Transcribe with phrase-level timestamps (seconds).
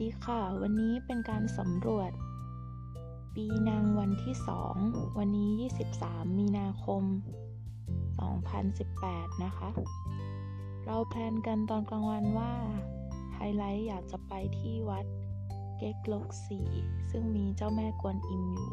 [0.00, 2.10] สวัสดีค่ะ วันนี้เป็นการสำรวจ
[3.34, 4.34] ปีนังวันที่
[4.76, 5.50] 2 วันนี้
[5.96, 7.02] 23 มีนาคม
[8.62, 9.70] 2018 นะคะ
[10.84, 12.52] เรา plan กันตอนกลางวันว่า
[13.34, 15.06] ไฮไลท์อยากจะไปที่วัด
[15.78, 16.60] เก๊กลกสี
[17.10, 18.72] ซึ่งมีเจ้าแม่กวนอิมอยู่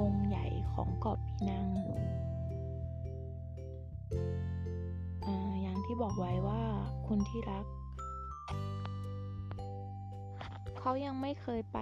[0.00, 1.68] องค์ใหญ่ของเกาะปีนัง
[5.24, 5.28] อ
[5.62, 6.62] อย่างที่บอกไว้ว่า
[7.06, 7.66] คุณที่รัก
[10.80, 11.78] เขายังไม่เคยไป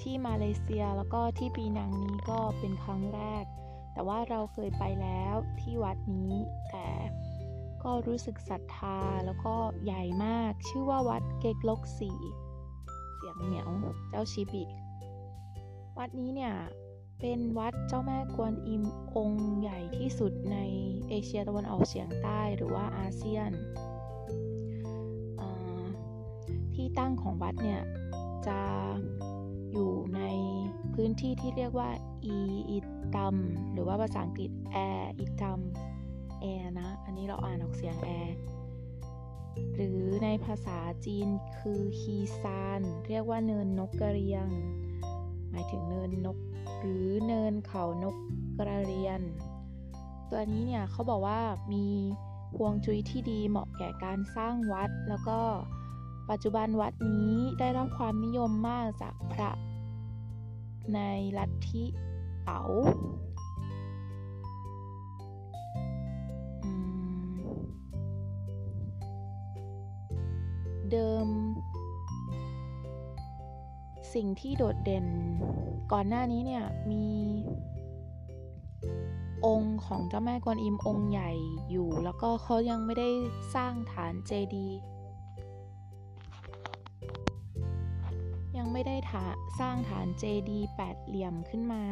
[0.00, 3.44] ที่มาเลเซียแล้วก็ที่ปีนังนี้ก็เป็นครั้งแรก
[3.92, 6.34] แต่ว่าเราเคยไปแล้วที่วัดนี้
[6.70, 6.88] แต่
[7.82, 12.10] ก็รู้สึกศรัทธาแล้วก็ใหญ่มาก ชื่อว่าวัดเกกลกสี
[13.14, 13.68] เสียงเหมียว
[14.10, 14.64] เจ้าชิบิ
[15.98, 16.54] วัดนี้เนี่ย
[17.20, 18.84] เป็นวัดเจ้าแม่กวนอิม
[19.16, 20.58] องค์ใหญ่ที่สุดใน
[21.08, 23.50] เอเชียตะวันออกเฉียงใต้หรือว่าอาเซียน
[26.98, 27.82] ตั้งของวัดเนี่ย
[28.46, 28.60] จะ
[29.72, 30.20] อยู่ใน
[30.94, 31.90] พื้นที่ที่เรียกว่า
[32.24, 32.36] อี
[32.70, 32.78] อิ
[33.14, 33.36] ตัม
[33.72, 35.60] หรือว่าภาษาอังกฤษแอร์อิตัม
[36.40, 38.36] แอร์นะ อันนี้เราอ่านออกเสียงแอร์
[39.74, 41.28] หรือในภาษาจีน
[41.58, 44.46] คือฮีซานเรียกว่าเนินนกกระเรียง
[45.50, 46.38] หมายถึงเนินนก
[46.80, 48.16] หรือเนินเขานก
[48.58, 49.20] กระเรียน
[50.30, 51.40] ตัวนี้เนี่ยเขาบอกว่า
[51.72, 51.86] มี
[52.54, 55.38] พวงจุ้ยที่ดีเหมาะแก่การสร้างวัด แล้วก็
[56.30, 59.50] ปัจจุบันวัดนี้ได้รับความนิยมมากจากพระ
[60.94, 61.00] ใน
[61.38, 61.84] ลัทธิ
[62.44, 62.62] เต๋า
[70.90, 71.28] เดิม
[74.14, 75.06] สิ่งที่โดดเด่น
[75.92, 77.06] ก่อนหน้านี้เนี่ยมี
[79.46, 81.32] องค์ของเจ้าแม่กวนอิมองค์ใหญ่
[81.70, 83.10] อยู่ แล้วก็เขายังไม่ได้
[83.54, 84.78] สร้างฐานเจดีย์
[88.76, 88.96] ไม่ได้
[89.60, 91.84] สร้างฐานเจดีแปดเหลี่ยมขึ้นมา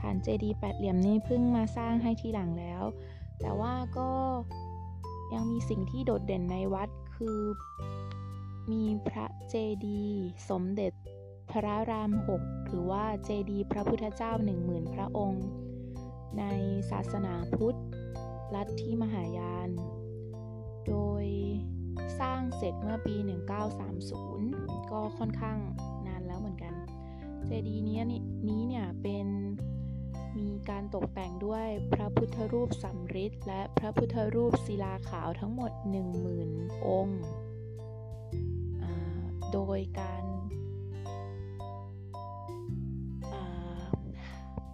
[0.00, 2.82] ฐานเจดีแปดเหลี่ยมนี้เพิ่งมาสร้างให้ทีหลังแล้ว
[3.40, 4.10] แต่ว่าก็
[5.34, 7.40] ยังมีสิ่งที่โดดเด่นในวัดคือ
[8.72, 9.54] มีพระเจ
[9.86, 10.02] ดี
[10.48, 10.92] สมเด็จ
[11.50, 15.46] พระรามหกหรือว่าเจดีพระพุทธเจ้าหนึ่งหมื่นพระองค์
[16.38, 16.44] ใน
[16.90, 17.78] ศาสนาพุทธ
[18.54, 19.70] ลัทธิมหายาน
[20.86, 21.24] โดย
[22.20, 23.14] สร้างเสร็จเมื่อปี
[24.22, 25.58] 1930 ก็ค่อนข้าง
[26.06, 26.72] นานแล้วเหมือนกัน
[27.46, 28.00] เจดีย์นี้
[28.48, 29.26] นี้เนี่ยเป็น
[30.38, 35.70] มีการตกแต่งด้วยพระพุทธรูปสำริดและพระพุทธรูปศิลาขาวทั้งหมด
[36.28, 37.22] 10,000 องค์
[39.52, 40.24] โดยการ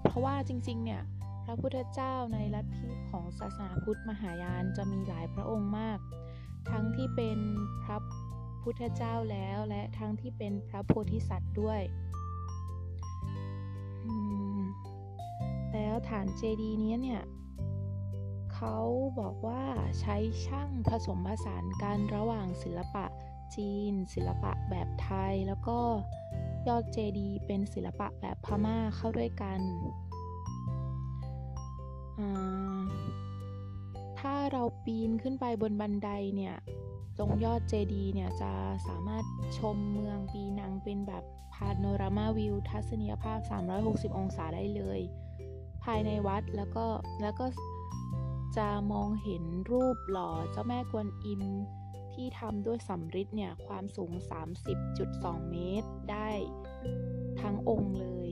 [0.04, 1.02] เพราะว่าจริงๆ เนี่ย
[1.44, 5.98] พระพุทธเจ้าในลัทธิของศาสนาพุทธมหายานจะมีหลายพระองค์มาก
[7.14, 7.38] เป็น
[7.82, 7.98] พระ
[8.62, 11.80] พุทธเจ้าแล้วและทั้งที่เป็นพระโพธิสัตว์ด้วย
[15.72, 17.22] แล้วฐานเจดีย์นี้เนี่ย
[18.54, 18.76] เขา
[19.20, 19.62] บอกว่า
[20.00, 23.06] ใช้ช่างผสมผสานกันระหว่างศิลปะ
[23.54, 25.78] จีน ศิลปะแบบไทยแล้วก็
[26.68, 29.60] ยอดเจดีย์เป็นศิลปะแบบพม่าเข้าด้วยกัน
[34.18, 36.54] ถ้าเราปีนขึ้นไปบนบันไดเนี่ย
[37.18, 38.52] ตรงยอดเจดีเนี่ยจะ
[38.88, 39.24] สามารถ
[39.58, 41.24] ชมเมืองปีนังเป็นแบบ
[41.54, 43.38] พาโนรามาวิวทัศนียภาพ
[43.78, 45.00] 360 องศาได้เลย
[45.84, 46.86] ภายในวัดแล้วก็
[47.22, 47.46] แล้วก็
[48.56, 51.42] จะมองเห็นรูปหล่อเจ้าแม่กวนอิม
[52.12, 54.12] ที่ทำด้วยสำริดเนี่ยความสูง
[54.80, 56.28] 30.2 เมตรได้
[57.40, 58.30] ทั้งองค์เลย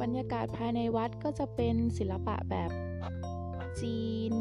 [0.00, 2.70] บรรยากาศภายในวัดก็จะเป็นศิลปะแบบ
[3.80, 4.34] จีน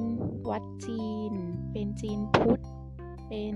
[0.49, 1.33] วัดจีน
[1.71, 2.61] เป็นจีนพุทธ
[3.29, 3.55] เป็น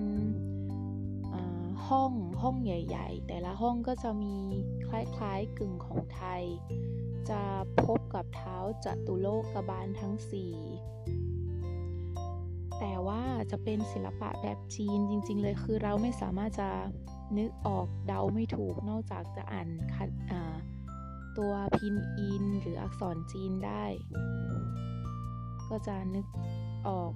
[1.87, 2.11] ห้อง
[2.41, 4.35] ห้องใหญ่ ๆ แต่ละห้องก็จะมี
[4.87, 6.43] คล้ายๆกึ่งของไทย
[7.29, 7.41] จะ
[7.83, 10.55] พบกับเท้าจตุโลกบาลทั้งสี่
[12.79, 16.69] แต่ว่าจะเป็นศิลปะแบบจีนจริง ๆ เลยคือเราไม่สามารถจะ
[17.37, 19.67] นึกออกเดาไม่ถูกนอกจากจะอ่าน
[21.37, 23.85] ตัวพินอินหรืออักษรจีนได้
[25.73, 26.27] ก็จะนึก
[26.87, 27.13] ออก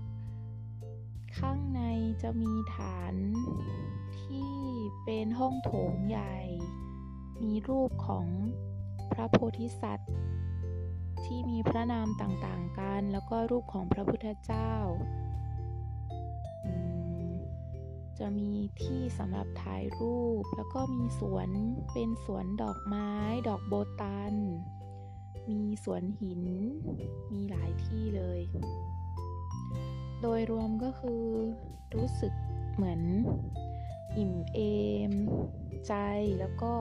[1.37, 1.81] ข้างใน
[2.23, 3.13] จะมีฐาน
[4.19, 4.53] ที่
[5.03, 6.35] เป็นห้องโถงใหญ่
[7.43, 8.27] มีรูปของ
[9.11, 10.11] พระโพธิสัตว์
[11.25, 14.73] ที่มีพระนามต่างๆกัน แล้วก็รูปของพระพุทธเจ้า
[18.19, 18.51] จะมี
[18.81, 21.49] ที่สำหรับถ่ายรูป แล้วก็มีสวน
[21.93, 23.11] เป็นสวนดอกไม้
[23.47, 24.35] ดอกโบตัน
[25.49, 26.43] มีสวนหิน
[27.33, 28.41] มีหลายที่เลย
[30.21, 31.23] โดยรวมก็คือ
[31.95, 32.33] รู้สึก
[32.75, 33.01] เหมือน
[34.17, 34.59] อิ่มเอ
[35.11, 35.13] ม
[35.87, 35.93] ใจ
[36.39, 36.73] แล้วก็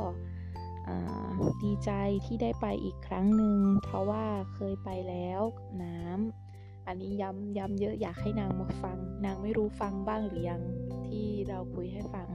[1.62, 1.90] ดีใจ
[2.24, 5.40] ที่ได้ไปอีกครั้งหนึ่งเพราะว่าเคยไปแล้ว
[5.82, 10.62] น้ำอันนี้ย้ำย้ำเยอะอยากให้นางมาฟัง นางไม่รู้ฟังบ้างหรือยัง
[11.06, 12.28] ที่เราคุยให้ฟัง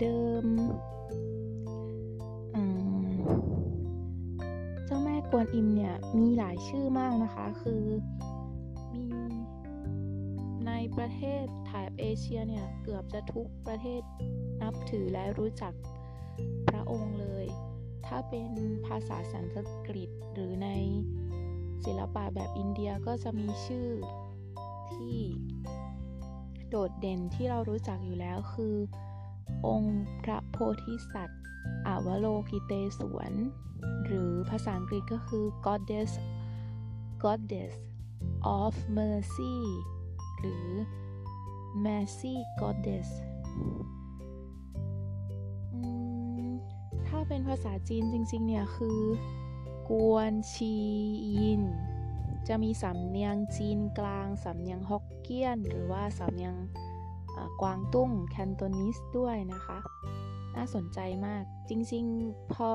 [0.00, 0.46] เดิม
[2.52, 2.93] เจ้าแม่
[5.30, 7.84] กวนอิมเนี่ยมีหลายชื่อมากนะคะ คือ
[8.94, 9.04] มี
[10.66, 14.02] ในประเทศแถบเอเชียเนี่ยเกือบจะทุกประเทศ
[14.62, 15.72] นับถือและรู้จัก
[16.68, 17.46] พระองค์เลย
[18.06, 18.50] ถ้าเป็น
[18.86, 19.56] ภาษาสันส
[19.86, 20.68] กฤตหรือใน
[21.84, 23.88] ศิลปะแบบอินเดียก็จะมีชื่อ
[24.92, 25.18] ที่
[26.68, 28.74] โดดเด่นที่เรารู้จักอยู่แล้วคือ
[29.66, 31.40] องค์พระโพธิสัตว์
[31.86, 33.32] อาวโลกิเตศวน
[34.04, 36.10] หรือภาษาอังกฤษก็คือ goddess
[37.24, 37.74] goddess
[38.60, 39.56] of mercy
[40.38, 40.68] หรือ
[41.84, 43.08] mercy goddess
[47.06, 49.00] ถ้าเป็นภาษาจีนจริงๆ เนี่ยคือ
[49.90, 50.74] กวนชี
[51.38, 51.62] ยิน
[52.48, 56.54] จะมีสำเนียงจีนกลาง สำเนียงฮกเกี้ยน หรือว่าสำเนียง
[57.60, 59.78] กวางตุ้งแคนโตนิสด้วยนะคะ
[60.56, 62.70] น่าสนใจมากจริงๆพอ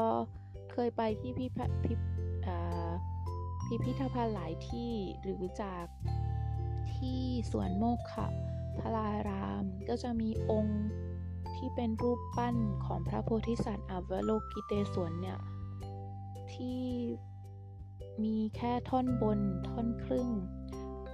[0.71, 1.93] เคยไปที่พิพิ
[3.65, 5.85] พิพิธภัณฑ์หลายที่หรือจาก
[6.93, 7.21] ที่
[7.51, 8.27] สวนโมกขะ
[8.79, 10.87] พระารามก็จะมีองค์
[11.55, 15.39] ที่เป็นรูปปั้นของพระโพธิสัตว์อวโลกิเตศวนเนี่ย
[16.53, 16.83] ที่
[18.23, 20.29] มีแค่ท่อนบนท่อนครึ่ง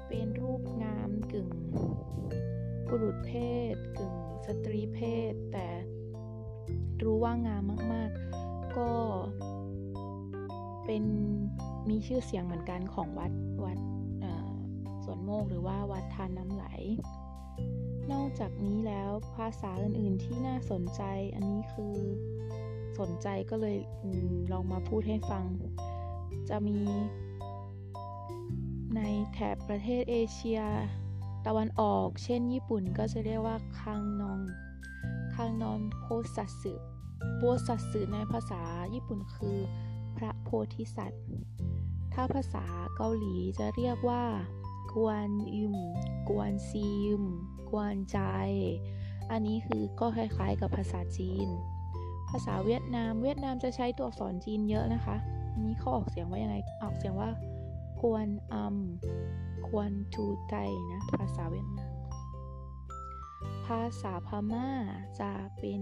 [0.07, 1.49] เป็นรูปงามกึ่ง
[2.89, 3.31] บุรุษเพ
[3.73, 4.15] ศกึ่ง
[4.45, 4.99] สตรีเพ
[5.31, 5.67] ศ แต่
[7.03, 7.61] รู้ว่างาม
[7.93, 8.11] มาก
[8.43, 8.91] ๆ ก็
[10.85, 11.03] เป็น
[11.89, 13.31] มีชื่อเสียงเหมือนกันของวัด
[13.65, 13.79] วัด
[15.03, 16.65] สวนโมกหรือว่าวัดทานน้ำไหล
[18.11, 21.01] นอกจากนี้แล้วภาษาอื่นๆที่น่าสนใจ
[21.35, 21.95] อันนี้คือ
[22.99, 24.05] สนใจก็เลยอ
[24.51, 25.45] ลองมาพูดให้ฟัง
[26.49, 26.79] จะมี
[28.95, 29.01] ใน
[29.33, 30.61] แถบประเทศเอเชีย
[31.45, 34.39] ตะวันออก เช่น ญี่ปุ่นก็จะเรียกว่าคังนอง
[35.35, 36.05] คังนองโพ
[36.35, 36.73] สัสึ
[37.37, 38.61] โพสัตสึในภาษา
[38.93, 39.57] ญี่ปุ่นคือ
[40.17, 41.23] พระโพธิสัตว์
[42.13, 42.65] ถ้าภาษา
[42.95, 44.23] เกาหลีจะเรียกว่า
[44.93, 45.75] กวนอิม
[46.29, 47.21] กวนซีม
[47.69, 48.19] กวนใจ
[49.31, 51.47] อันนี้คือก็คล้ายๆกับภาษาจีน
[52.29, 55.15] ภาษาเวียดนาม เวียดนามจะใช้ตัวอักษรจีนเยอะนะคะ
[55.51, 57.29] อันนี้เขาออกเสียงว่ายังไง ออกเสียงว่า
[57.99, 58.75] ควนอัม
[59.65, 60.55] ควนทูไต
[60.91, 61.93] นะภาษาเวียดนาม
[63.65, 64.69] ภาษาพม่า
[65.19, 65.81] จะเป็น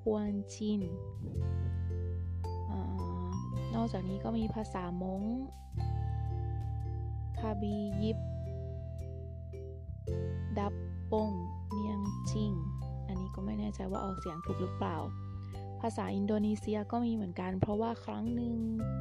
[0.00, 0.82] ควนจิน
[3.74, 5.22] นอกจากนี้ก็มีภาษามง
[7.38, 8.18] คาบียิป
[10.58, 10.74] ดับ
[11.12, 11.30] ปง
[11.70, 12.00] เนียง
[12.30, 12.52] จิง
[13.06, 14.96] อันนี้ก็ไม่แน่ใจว่าออกเสียงถูกหรือเปล่า
[15.86, 18.54] ภาษาอินโดนีเซียก็มีเหมือนกัน เพราะว่าครั้งหนึ่ง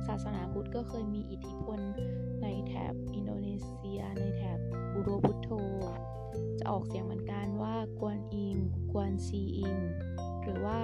[0.07, 1.79] ศาสนาพุทธก็เคยมีอิทธิพล
[2.41, 4.59] ในแถบอินโดนีเซีย ในแถบ
[4.93, 5.49] บูโรพุทโธ
[6.59, 8.59] จะออกเสียงเหมือนกันว่ากวนอิม
[8.91, 9.79] กวนซีอิม
[10.41, 10.79] หรือว่า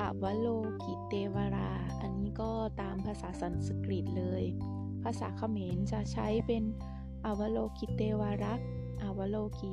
[0.00, 0.46] อาวโล
[0.82, 2.50] กิเตวรา อันนี้ก็
[2.80, 4.44] ตามภาษาสันสกฤตเลย
[5.04, 6.62] ภาษาเขมรจะใช้เป็น
[7.26, 8.60] อาวโลกิเตวรัก
[9.02, 9.72] อาวโลกิ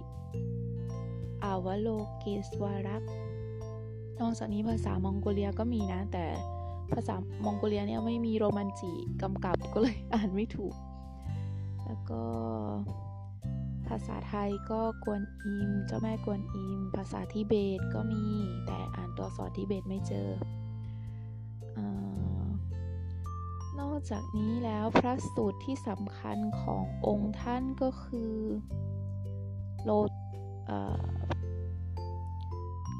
[1.43, 1.87] อาวโล
[2.19, 3.03] เกสวารัก
[4.21, 6.25] นอกจากนี้ภาษามองโกเลียก็มีนะ แต่
[6.93, 8.91] ภาษามองโกเลียเนี่ยไม่มีโรมันจี
[9.21, 10.75] กำกับก็เลยอ่านไม่ถูก
[11.85, 12.23] แล้วก็
[13.87, 18.23] ภาษาไทยก็กวนอิม เจ้าแม่กวนอิม ภาษาทิเบตก็มี
[18.67, 20.29] แต่อ่านตัวสอนทิเบตไม่เจอ
[23.79, 28.33] นอกจากนี้แล้วพระสูตรที่สำคัญขององค์ท่านก็คือ
[29.83, 29.91] โล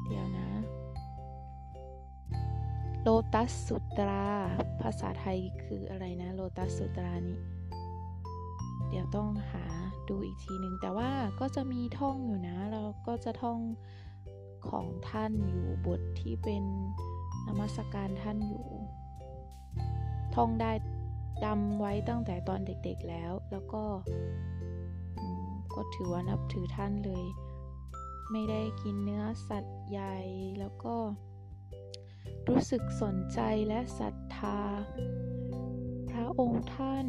[0.06, 0.45] เดี๋ยวนะ
[3.08, 4.26] โลตัสสุตรา
[4.82, 7.38] ภาษาไทยคืออะไรนะโลตัสสุตรานี้
[8.88, 9.64] เดี๋ยวต้องหา
[10.08, 11.10] ดูอีกทีหนึ่งแต่ว่า
[11.40, 13.58] ก็จะมีท่องอยู่นะเราก็จะท่อง
[14.70, 16.64] ของท่านอยู่บทที่เป็น
[17.46, 18.66] นมัสการท่านอยู่
[20.34, 20.72] ท่องได้
[21.42, 23.84] จำไว้ตั้งแต่ตอนเด็กๆแล้ว แล้วก็
[25.74, 27.24] ก็ถือว่านับถือท่านเลย
[28.30, 30.16] ไม่ได้กินเนื้อสัตว์ใหญ่
[30.60, 30.94] แล้วก็
[32.48, 34.60] รู้สึกสนใจและศรัทธา
[36.10, 37.06] พระองค์ท่าน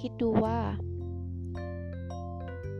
[0.00, 0.58] คิดดูว่า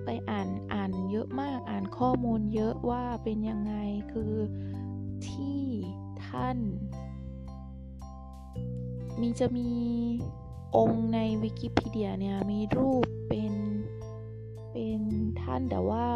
[0.04, 3.74] ไปอ่านอ่านเยอะมากอ่านข้อมูลเยอะว่าเป็นยังไง
[4.12, 4.34] คือ
[5.28, 5.62] ที่
[6.26, 6.58] ท่าน
[9.20, 9.70] มีจะมี
[10.76, 13.47] องค์ในวิกิพีเดียเนี่ยมีรูปเป็น
[15.58, 16.06] นแต่ว่า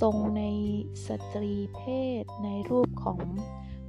[0.00, 0.42] ทรงใน
[1.06, 1.80] สตรีเพ
[2.22, 3.20] ศในรูปของ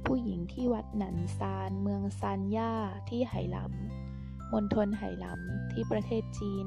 [0.04, 2.72] ผู้หญิงที่วัดหนันซาน เมืองซานย่า
[3.08, 6.66] ที่ไหหลำมณฑลไหหลำที่ประเทศจีน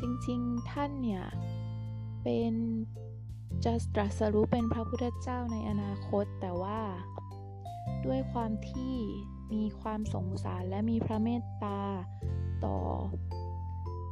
[0.00, 1.24] จริงๆท่านเนี่ย
[2.22, 2.54] เป็น
[3.64, 6.80] จะตรัสรู้เป็นพระพุทธเจ้าในอนาคตแต่ว่า
[8.06, 8.94] ด้วยความที่
[9.52, 11.80] มีความสงสารและมีพระเมตตา
[12.64, 12.78] ต่อ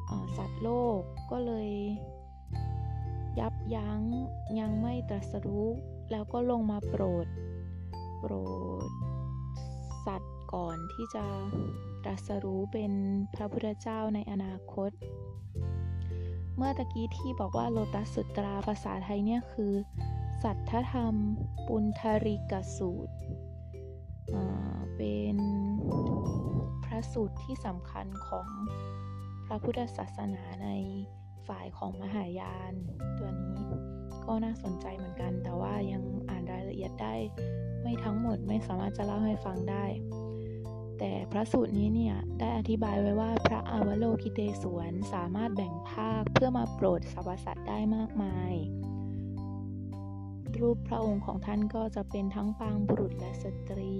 [0.08, 1.70] อสัตว์โลกก็เลย
[3.74, 4.02] ยับยั้ง
[4.60, 5.66] ยังไม่ตรัสรู้
[6.10, 7.26] แล้วก็ลงมาโปรด
[8.20, 8.32] โปร
[8.86, 8.88] ด
[10.06, 11.26] สัตว์ก่อนที่จะ
[12.04, 12.92] ตรัสรู้เป็น
[13.34, 14.90] พระพุทธเจ้าในอนาคต
[16.56, 19.72] เมื่อตะกี้ที่บอกว่าโลตัสสุตราภาษาไทยเนี่ยคือ
[20.42, 21.14] สัทธธรรม
[21.66, 23.14] ปุณธริกสูตร
[24.96, 25.36] เป็น
[26.84, 28.48] พระสูตรที่สำคัญของ
[29.46, 30.68] พระพุทธศาสนาใน
[31.50, 32.72] ฝ่ายของมหายาน
[33.18, 33.60] ตัวนี้
[34.26, 37.14] ก็น่าสนใจเหมือนกัน แต่ว่ายังอ่านรายละเอียดได้
[37.82, 39.84] ไม่ทั้งหมดไม่สามารถจะเล่าให้ฟังได้
[40.98, 48.54] แต่พระสูตรนี้เนี่ยได้อธิบายไว้ว่าพระอวโลกิเตศวนสามารถแบ่งภาคเพื่อมาโปรดสรรพสัตว์ได้มากมาย
[50.60, 53.96] รูปพระองค์ของท่านก็จะเป็นทั้งปางบุรุษและสตรี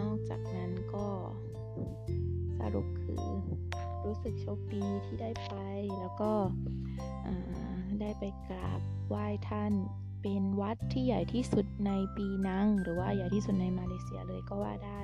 [0.00, 1.06] นอกจากนั้นก็
[2.60, 3.24] สรุปคือ
[4.04, 5.54] รู้สึกโชคดีที่ได้ไป
[5.98, 6.32] แล้วก็
[8.00, 9.72] ได้ไปกราบไหว้ท่าน
[10.22, 15.02] เป็นวัดที่ใหญ่ที่สุดในปีนัง หรือว่าใหญ่ที่สุดในมาเลเซียเลยก็ว่าได้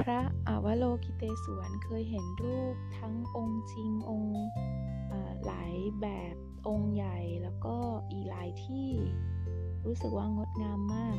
[0.00, 4.36] พระอาวโลกิเตศวนเคยเห็นรูปทั้งองค์จริงองค์
[5.46, 6.34] หลายแบบ
[6.68, 7.76] องค์ใหญ่แล้วก็
[8.10, 8.88] อีกหลายที่
[9.86, 11.18] รู้สึกว่างดงามมาก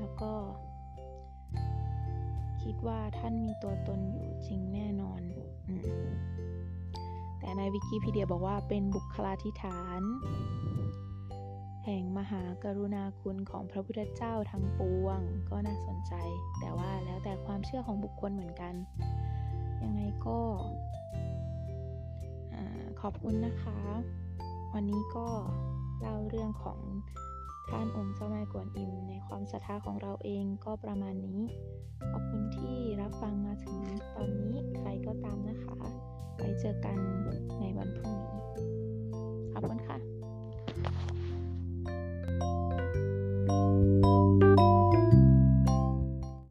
[0.00, 0.32] แล้วก็
[2.64, 5.20] คิดว่าท่านมีตัวตนอยู่จริงแน่นอน
[5.68, 5.70] อ
[7.38, 10.02] แต่ในวิกิพีเดียบอกว่าเป็นบุคลาธิฐาน
[11.84, 16.14] แห่งมหากรุณาคุณของพระพุทธเจ้าทั้งปวง ก็น่าสนใจ
[16.60, 18.74] แต่ว่าแล้วแต่ความเชื่อของบุคคลเหมือนกัน
[19.82, 20.38] ยังไงก็
[23.00, 23.78] ขอบคุณนะคะ
[24.74, 25.26] วันนี้ก็
[26.00, 26.80] เล่าเรื่องของ
[27.70, 31.40] ท่านองค์เจ้าแม่กวนอิมในความศรัทธาของเราเองก็ประมาณนี้
[32.10, 33.78] ขอบคุณที่รับฟังมาถึง
[34.14, 35.76] ตอนนี้ใครก็ตามนะคะ
[36.36, 36.96] ไว้เจอกัน
[37.60, 38.40] ในวันพรุ่งนี้
[39.52, 40.13] ขอบคุณค่ะ